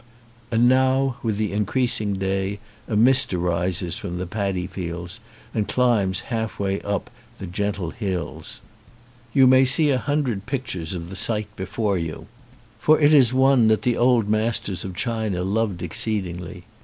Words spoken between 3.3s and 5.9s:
arises from the padi fields and